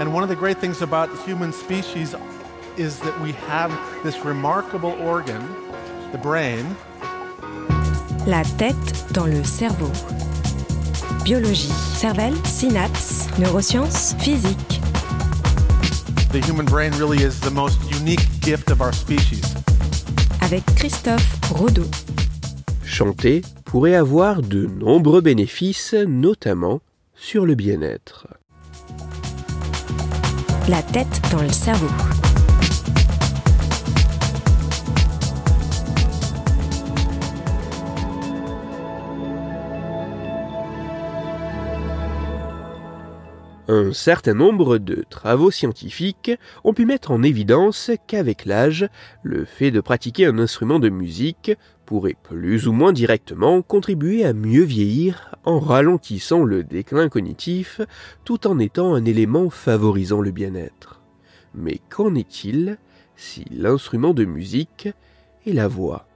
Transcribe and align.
And 0.00 0.12
one 0.12 0.22
of 0.22 0.28
the 0.28 0.36
great 0.36 0.58
things 0.58 0.82
about 0.82 1.08
human 1.24 1.52
species 1.52 2.14
is 2.76 2.98
that 3.00 3.18
we 3.20 3.32
have 3.32 3.70
this 4.02 4.24
remarkable 4.24 4.92
organ, 5.00 5.42
the 6.12 6.18
brain. 6.18 6.64
La 8.26 8.42
tête 8.58 9.12
dans 9.12 9.26
le 9.26 9.44
cerveau. 9.44 9.90
Biologie, 11.24 11.72
cervelle, 11.94 12.34
synapses, 12.44 13.28
neurosciences, 13.38 14.14
physique. 14.18 14.80
The 16.32 16.40
human 16.40 16.64
brain 16.64 16.92
really 16.98 17.22
is 17.22 17.40
the 17.40 17.50
most 17.50 17.78
unique 17.90 18.26
gift 18.40 18.70
of 18.70 18.80
our 18.80 18.92
species. 18.92 19.54
Avec 20.40 20.64
Christophe 20.76 21.38
Rodeau. 21.52 21.86
Chanter 22.84 23.42
pourrait 23.64 23.94
avoir 23.94 24.42
de 24.42 24.66
nombreux 24.66 25.20
bénéfices, 25.20 25.94
notamment 25.94 26.80
sur 27.14 27.46
le 27.46 27.54
bien-être. 27.54 28.26
La 30.68 30.80
tête 30.80 31.20
dans 31.32 31.42
le 31.42 31.48
cerveau. 31.48 31.88
Un 43.66 43.92
certain 43.92 44.34
nombre 44.34 44.78
de 44.78 45.04
travaux 45.10 45.50
scientifiques 45.50 46.30
ont 46.62 46.74
pu 46.74 46.86
mettre 46.86 47.10
en 47.10 47.24
évidence 47.24 47.90
qu'avec 48.06 48.44
l'âge, 48.44 48.88
le 49.24 49.44
fait 49.44 49.72
de 49.72 49.80
pratiquer 49.80 50.26
un 50.26 50.38
instrument 50.38 50.78
de 50.78 50.90
musique 50.90 51.50
pourrait 51.92 52.16
plus 52.22 52.68
ou 52.68 52.72
moins 52.72 52.94
directement 52.94 53.60
contribuer 53.60 54.24
à 54.24 54.32
mieux 54.32 54.62
vieillir 54.62 55.36
en 55.44 55.60
ralentissant 55.60 56.42
le 56.42 56.64
déclin 56.64 57.10
cognitif 57.10 57.82
tout 58.24 58.46
en 58.46 58.58
étant 58.58 58.94
un 58.94 59.04
élément 59.04 59.50
favorisant 59.50 60.22
le 60.22 60.30
bien-être. 60.30 61.02
Mais 61.54 61.80
qu'en 61.90 62.14
est-il 62.14 62.78
si 63.14 63.44
l'instrument 63.50 64.14
de 64.14 64.24
musique 64.24 64.88
est 65.44 65.52
la 65.52 65.68
voix 65.68 66.06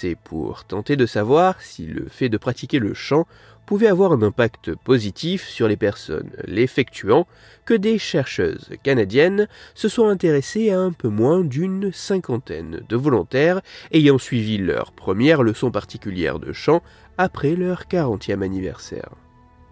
C'est 0.00 0.14
pour 0.14 0.62
tenter 0.62 0.94
de 0.94 1.06
savoir 1.06 1.60
si 1.60 1.84
le 1.84 2.06
fait 2.08 2.28
de 2.28 2.36
pratiquer 2.36 2.78
le 2.78 2.94
chant 2.94 3.26
pouvait 3.66 3.88
avoir 3.88 4.12
un 4.12 4.22
impact 4.22 4.76
positif 4.76 5.48
sur 5.48 5.66
les 5.66 5.76
personnes 5.76 6.30
l'effectuant 6.44 7.26
que 7.64 7.74
des 7.74 7.98
chercheuses 7.98 8.70
canadiennes 8.84 9.48
se 9.74 9.88
sont 9.88 10.06
intéressées 10.06 10.70
à 10.70 10.78
un 10.78 10.92
peu 10.92 11.08
moins 11.08 11.40
d'une 11.40 11.92
cinquantaine 11.92 12.82
de 12.88 12.96
volontaires 12.96 13.60
ayant 13.90 14.18
suivi 14.18 14.56
leur 14.56 14.92
première 14.92 15.42
leçon 15.42 15.72
particulière 15.72 16.38
de 16.38 16.52
chant 16.52 16.80
après 17.16 17.56
leur 17.56 17.86
40e 17.90 18.42
anniversaire. 18.42 19.10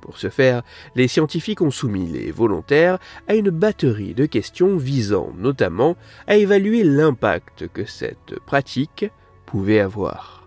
Pour 0.00 0.18
ce 0.18 0.28
faire, 0.28 0.64
les 0.96 1.06
scientifiques 1.06 1.62
ont 1.62 1.70
soumis 1.70 2.08
les 2.08 2.32
volontaires 2.32 2.98
à 3.28 3.36
une 3.36 3.50
batterie 3.50 4.14
de 4.14 4.26
questions 4.26 4.76
visant 4.76 5.32
notamment 5.38 5.96
à 6.26 6.34
évaluer 6.34 6.82
l'impact 6.82 7.68
que 7.68 7.84
cette 7.84 8.40
pratique 8.44 9.06
pouvait 9.46 9.80
avoir. 9.80 10.45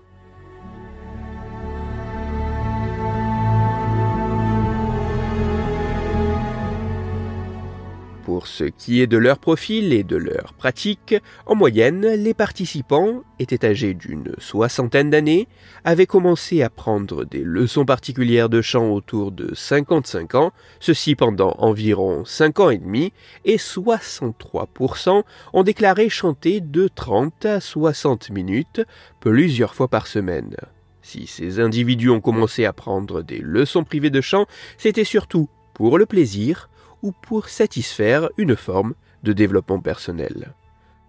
Pour 8.40 8.48
ce 8.48 8.64
qui 8.64 9.02
est 9.02 9.08
de 9.08 9.18
leur 9.18 9.38
profil 9.38 9.92
et 9.92 10.06
de 10.06 10.16
leur 10.16 10.54
pratique, 10.54 11.14
en 11.46 11.56
moyenne, 11.56 12.08
les 12.08 12.34
participants 12.34 13.22
étaient 13.38 13.66
âgés 13.66 13.94
d'une 13.94 14.34
soixantaine 14.38 15.10
d'années, 15.10 15.50
avaient 15.84 16.06
commencé 16.06 16.64
à 16.64 16.70
prendre 16.70 17.26
des 17.26 17.44
leçons 17.44 17.84
particulières 17.84 18.48
de 18.48 18.62
chant 18.62 18.92
autour 18.92 19.34
de 19.34 19.54
55 19.54 20.36
ans, 20.36 20.54
ceci 20.80 21.16
pendant 21.16 21.54
environ 21.58 22.24
5 22.24 22.62
ans 22.62 22.70
et 22.70 22.78
demi, 22.78 23.12
et 23.44 23.58
63% 23.58 25.24
ont 25.52 25.64
déclaré 25.64 26.08
chanter 26.08 26.62
de 26.62 26.88
30 26.88 27.46
à 27.46 27.60
60 27.60 28.30
minutes 28.30 28.86
plusieurs 29.20 29.76
fois 29.76 29.90
par 29.90 30.08
semaine. 30.08 30.56
Si 31.02 31.28
ces 31.28 31.60
individus 31.60 32.10
ont 32.10 32.22
commencé 32.22 32.64
à 32.64 32.72
prendre 32.72 33.22
des 33.22 33.40
leçons 33.40 33.84
privées 33.84 34.12
de 34.12 34.22
chant, 34.22 34.46
c'était 34.78 35.04
surtout 35.04 35.50
pour 35.74 35.98
le 35.98 36.06
plaisir, 36.06 36.70
ou 37.02 37.12
pour 37.12 37.50
satisfaire 37.50 38.30
une 38.38 38.56
forme 38.56 38.94
de 39.24 39.34
développement 39.34 39.80
personnel. 39.80 40.54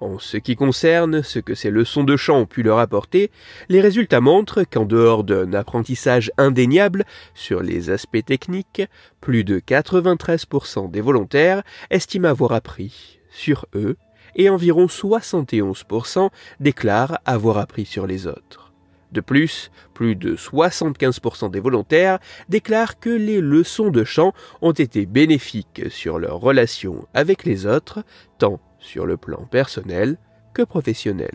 En 0.00 0.18
ce 0.18 0.38
qui 0.38 0.56
concerne 0.56 1.22
ce 1.22 1.38
que 1.38 1.54
ces 1.54 1.70
leçons 1.70 2.04
de 2.04 2.16
chant 2.16 2.38
ont 2.38 2.46
pu 2.46 2.62
leur 2.62 2.78
apporter, 2.78 3.30
les 3.68 3.82
résultats 3.82 4.22
montrent 4.22 4.64
qu'en 4.64 4.86
dehors 4.86 5.24
d'un 5.24 5.52
apprentissage 5.52 6.32
indéniable 6.38 7.04
sur 7.34 7.62
les 7.62 7.90
aspects 7.90 8.24
techniques, 8.24 8.82
plus 9.20 9.44
de 9.44 9.58
93% 9.58 10.90
des 10.90 11.02
volontaires 11.02 11.62
estiment 11.90 12.28
avoir 12.28 12.52
appris 12.52 13.20
sur 13.30 13.66
eux 13.74 13.96
et 14.36 14.48
environ 14.48 14.86
71% 14.86 16.30
déclarent 16.60 17.18
avoir 17.26 17.58
appris 17.58 17.84
sur 17.84 18.06
les 18.06 18.26
autres. 18.26 18.69
De 19.12 19.20
plus, 19.20 19.70
plus 19.92 20.14
de 20.14 20.36
75% 20.36 21.50
des 21.50 21.60
volontaires 21.60 22.18
déclarent 22.48 22.98
que 22.98 23.10
les 23.10 23.40
leçons 23.40 23.90
de 23.90 24.04
chant 24.04 24.32
ont 24.62 24.72
été 24.72 25.06
bénéfiques 25.06 25.90
sur 25.90 26.18
leur 26.18 26.38
relation 26.38 27.06
avec 27.12 27.44
les 27.44 27.66
autres, 27.66 28.04
tant 28.38 28.60
sur 28.78 29.06
le 29.06 29.16
plan 29.16 29.44
personnel 29.50 30.16
que 30.54 30.62
professionnel. 30.62 31.34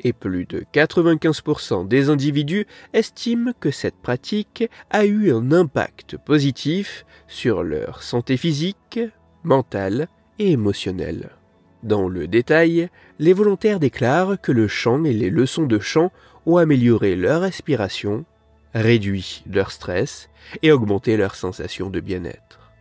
Et 0.00 0.12
plus 0.12 0.46
de 0.46 0.64
95% 0.72 1.88
des 1.88 2.08
individus 2.08 2.66
estiment 2.92 3.52
que 3.58 3.72
cette 3.72 3.96
pratique 3.96 4.68
a 4.90 5.04
eu 5.04 5.32
un 5.32 5.50
impact 5.50 6.16
positif 6.18 7.04
sur 7.26 7.64
leur 7.64 8.02
santé 8.04 8.36
physique, 8.36 9.00
mentale 9.42 10.08
et 10.38 10.52
émotionnelle. 10.52 11.37
Dans 11.82 12.08
le 12.08 12.26
détail, 12.26 12.88
les 13.18 13.32
volontaires 13.32 13.78
déclarent 13.78 14.40
que 14.40 14.52
le 14.52 14.66
chant 14.66 15.04
et 15.04 15.12
les 15.12 15.30
leçons 15.30 15.66
de 15.66 15.78
chant 15.78 16.10
ont 16.46 16.56
amélioré 16.56 17.14
leur 17.14 17.42
respiration, 17.42 18.24
réduit 18.74 19.44
leur 19.50 19.70
stress 19.70 20.28
et 20.62 20.72
augmenté 20.72 21.16
leur 21.16 21.34
sensation 21.34 21.90
de 21.90 22.00
bien-être. 22.00 22.72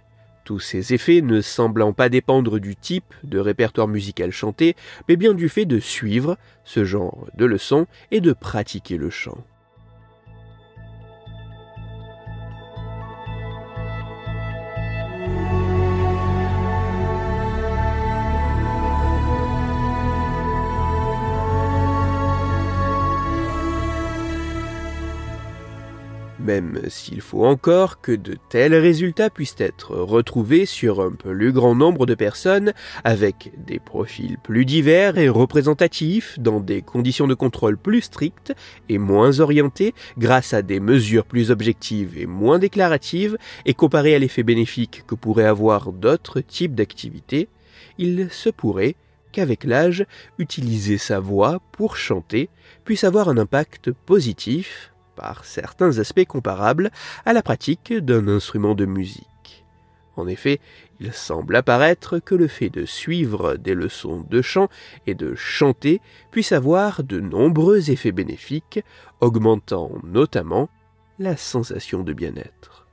Tous 0.45 0.59
ces 0.59 0.93
effets 0.93 1.21
ne 1.21 1.41
semblant 1.41 1.91
pas 1.91 2.09
dépendre 2.09 2.57
du 2.59 2.75
type 2.75 3.13
de 3.23 3.37
répertoire 3.37 3.87
musical 3.87 4.31
chanté, 4.31 4.75
mais 5.09 5.17
bien 5.17 5.33
du 5.33 5.49
fait 5.49 5.65
de 5.65 5.79
suivre 5.79 6.37
ce 6.63 6.85
genre 6.85 7.27
de 7.35 7.45
leçons 7.45 7.85
et 8.11 8.21
de 8.21 8.31
pratiquer 8.31 8.97
le 8.97 9.09
chant. 9.09 9.43
Même 26.47 26.79
s'il 26.87 27.19
faut 27.19 27.45
encore 27.45 27.99
que 27.99 28.13
de 28.13 28.37
tels 28.47 28.73
résultats 28.73 29.29
puissent 29.29 29.59
être 29.59 29.97
retrouvés 29.97 30.65
sur 30.65 31.01
un 31.01 31.11
plus 31.11 31.51
grand 31.51 31.75
nombre 31.75 32.05
de 32.05 32.15
personnes, 32.15 32.71
avec 33.03 33.51
des 33.65 33.79
profils 33.79 34.37
plus 34.37 34.63
divers 34.63 35.17
et 35.17 35.27
représentatifs, 35.27 36.39
dans 36.39 36.61
des 36.61 36.81
conditions 36.81 37.27
de 37.27 37.33
contrôle 37.33 37.77
plus 37.77 38.03
strictes 38.03 38.53
et 38.87 38.97
moins 38.97 39.41
orientées, 39.41 39.93
grâce 40.17 40.53
à 40.53 40.61
des 40.61 40.79
mesures 40.79 41.25
plus 41.25 41.51
objectives 41.51 42.17
et 42.17 42.25
moins 42.25 42.59
déclaratives, 42.59 43.37
et 43.65 43.73
comparées 43.73 44.15
à 44.15 44.19
l'effet 44.19 44.43
bénéfique 44.43 45.03
que 45.05 45.15
pourraient 45.15 45.43
avoir 45.43 45.91
d'autres 45.91 46.39
types 46.39 46.75
d'activités, 46.75 47.49
il 47.97 48.29
se 48.31 48.49
pourrait 48.49 48.95
qu'avec 49.33 49.65
l'âge, 49.65 50.05
utiliser 50.39 50.97
sa 50.97 51.19
voix 51.19 51.59
pour 51.73 51.97
chanter 51.97 52.47
puisse 52.85 53.03
avoir 53.03 53.27
un 53.27 53.37
impact 53.37 53.91
positif 53.91 54.93
par 55.17 55.43
certains 55.43 55.97
aspects 55.99 56.25
comparables 56.25 56.91
à 57.25 57.33
la 57.33 57.41
pratique 57.41 57.91
d'un 57.91 58.27
instrument 58.27 58.75
de 58.75 58.85
musique. 58.85 59.65
En 60.15 60.27
effet, 60.27 60.59
il 60.99 61.13
semble 61.13 61.55
apparaître 61.55 62.19
que 62.19 62.33
le 62.33 62.47
fait 62.47 62.69
de 62.69 62.85
suivre 62.85 63.55
des 63.55 63.73
leçons 63.73 64.25
de 64.29 64.41
chant 64.41 64.69
et 65.05 65.13
de 65.13 65.35
chanter 65.35 66.01
puisse 66.31 66.51
avoir 66.51 67.03
de 67.03 67.19
nombreux 67.19 67.91
effets 67.91 68.11
bénéfiques, 68.11 68.79
augmentant 69.19 69.91
notamment 70.03 70.69
la 71.19 71.37
sensation 71.37 72.03
de 72.03 72.13
bien-être. 72.13 72.87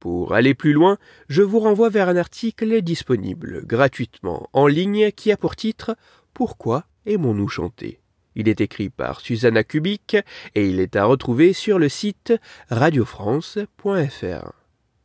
Pour 0.00 0.34
aller 0.34 0.54
plus 0.54 0.72
loin, 0.72 0.98
je 1.28 1.42
vous 1.42 1.58
renvoie 1.58 1.88
vers 1.88 2.08
un 2.08 2.16
article 2.16 2.80
disponible 2.82 3.66
gratuitement 3.66 4.48
en 4.52 4.66
ligne 4.66 5.10
qui 5.10 5.32
a 5.32 5.36
pour 5.36 5.56
titre 5.56 5.96
pourquoi 6.36 6.84
aimons-nous 7.06 7.48
chanter? 7.48 7.98
Il 8.34 8.46
est 8.46 8.60
écrit 8.60 8.90
par 8.90 9.20
Susanna 9.22 9.64
Kubik 9.64 10.18
et 10.54 10.68
il 10.68 10.80
est 10.80 10.94
à 10.94 11.06
retrouver 11.06 11.54
sur 11.54 11.78
le 11.78 11.88
site 11.88 12.34
radiofrance.fr. 12.68 14.52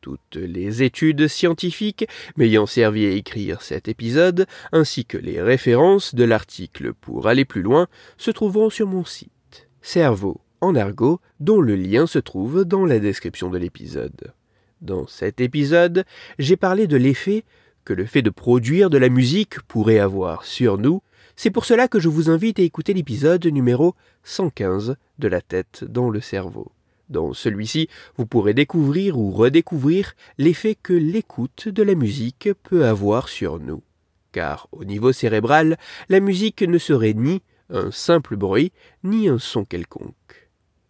Toutes 0.01 0.35
les 0.35 0.83
études 0.83 1.29
scientifiques 1.29 2.05
m'ayant 2.35 2.65
servi 2.65 3.05
à 3.05 3.11
écrire 3.11 3.61
cet 3.61 3.87
épisode, 3.87 4.45
ainsi 4.73 5.05
que 5.05 5.17
les 5.17 5.41
références 5.41 6.15
de 6.15 6.25
l'article 6.25 6.93
pour 6.93 7.29
aller 7.29 7.45
plus 7.45 7.61
loin, 7.61 7.87
se 8.17 8.31
trouveront 8.31 8.69
sur 8.69 8.87
mon 8.87 9.05
site. 9.05 9.69
Cerveau 9.81 10.41
en 10.59 10.75
argot, 10.75 11.21
dont 11.39 11.61
le 11.61 11.77
lien 11.77 12.07
se 12.07 12.19
trouve 12.19 12.65
dans 12.65 12.85
la 12.85 12.99
description 12.99 13.49
de 13.49 13.57
l'épisode. 13.57 14.33
Dans 14.81 15.07
cet 15.07 15.39
épisode, 15.39 16.03
j'ai 16.39 16.57
parlé 16.57 16.87
de 16.87 16.97
l'effet 16.97 17.45
que 17.85 17.93
le 17.93 18.05
fait 18.05 18.21
de 18.21 18.29
produire 18.29 18.89
de 18.89 18.97
la 18.97 19.09
musique 19.09 19.61
pourrait 19.61 19.99
avoir 19.99 20.45
sur 20.45 20.77
nous. 20.77 21.01
C'est 21.35 21.51
pour 21.51 21.65
cela 21.65 21.87
que 21.87 21.99
je 21.99 22.09
vous 22.09 22.29
invite 22.29 22.59
à 22.59 22.63
écouter 22.63 22.93
l'épisode 22.93 23.45
numéro 23.45 23.95
115 24.23 24.95
de 25.19 25.27
La 25.27 25.41
tête 25.41 25.83
dans 25.83 26.09
le 26.09 26.21
cerveau. 26.21 26.71
Dans 27.09 27.33
celui-ci, 27.33 27.89
vous 28.17 28.25
pourrez 28.25 28.53
découvrir 28.53 29.17
ou 29.17 29.31
redécouvrir 29.31 30.13
l'effet 30.37 30.75
que 30.81 30.93
l'écoute 30.93 31.67
de 31.67 31.83
la 31.83 31.95
musique 31.95 32.49
peut 32.63 32.85
avoir 32.85 33.27
sur 33.27 33.59
nous. 33.59 33.83
Car 34.31 34.67
au 34.71 34.85
niveau 34.85 35.11
cérébral, 35.11 35.77
la 36.07 36.21
musique 36.21 36.61
ne 36.61 36.77
serait 36.77 37.13
ni 37.13 37.41
un 37.69 37.91
simple 37.91 38.37
bruit, 38.37 38.71
ni 39.03 39.27
un 39.27 39.39
son 39.39 39.65
quelconque. 39.65 40.40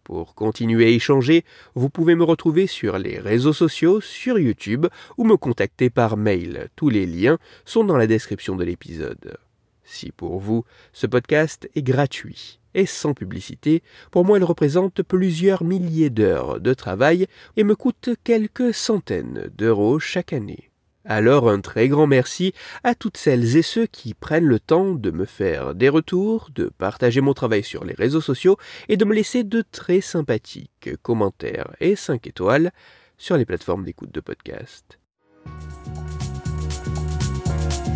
Pour 0.04 0.34
continuer 0.34 0.86
à 0.86 0.88
échanger, 0.88 1.44
vous 1.74 1.88
pouvez 1.88 2.14
me 2.14 2.24
retrouver 2.24 2.66
sur 2.66 2.98
les 2.98 3.18
réseaux 3.18 3.52
sociaux, 3.52 4.00
sur 4.00 4.38
YouTube 4.38 4.86
ou 5.16 5.24
me 5.24 5.36
contacter 5.36 5.90
par 5.90 6.16
mail. 6.16 6.68
Tous 6.74 6.88
les 6.88 7.06
liens 7.06 7.38
sont 7.64 7.84
dans 7.84 7.96
la 7.96 8.08
description 8.08 8.56
de 8.56 8.64
l'épisode. 8.64 9.38
Si 9.84 10.10
pour 10.10 10.40
vous, 10.40 10.64
ce 10.92 11.06
podcast 11.06 11.68
est 11.74 11.82
gratuit 11.82 12.58
et 12.74 12.86
sans 12.86 13.14
publicité, 13.14 13.82
pour 14.10 14.24
moi 14.24 14.38
il 14.38 14.44
représente 14.44 15.02
plusieurs 15.02 15.62
milliers 15.62 16.10
d'heures 16.10 16.60
de 16.60 16.74
travail 16.74 17.26
et 17.56 17.64
me 17.64 17.76
coûte 17.76 18.10
quelques 18.24 18.74
centaines 18.74 19.50
d'euros 19.56 19.98
chaque 19.98 20.32
année. 20.32 20.71
Alors 21.04 21.50
un 21.50 21.60
très 21.60 21.88
grand 21.88 22.06
merci 22.06 22.52
à 22.84 22.94
toutes 22.94 23.16
celles 23.16 23.56
et 23.56 23.62
ceux 23.62 23.86
qui 23.86 24.14
prennent 24.14 24.44
le 24.44 24.60
temps 24.60 24.92
de 24.92 25.10
me 25.10 25.24
faire 25.24 25.74
des 25.74 25.88
retours, 25.88 26.48
de 26.54 26.70
partager 26.78 27.20
mon 27.20 27.34
travail 27.34 27.64
sur 27.64 27.84
les 27.84 27.94
réseaux 27.94 28.20
sociaux 28.20 28.56
et 28.88 28.96
de 28.96 29.04
me 29.04 29.14
laisser 29.14 29.42
de 29.42 29.64
très 29.72 30.00
sympathiques 30.00 30.90
commentaires 31.02 31.72
et 31.80 31.96
5 31.96 32.26
étoiles 32.26 32.70
sur 33.18 33.36
les 33.36 33.44
plateformes 33.44 33.84
d'écoute 33.84 34.12
de 34.12 34.20
podcast. 34.20 34.98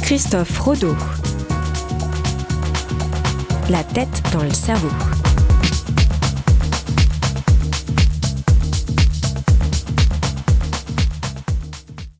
Christophe 0.03 0.59
Rodeau. 0.59 0.95
La 3.71 3.83
tête 3.83 4.23
dans 4.33 4.45
le 4.45 4.51
cerveau. 4.51 5.16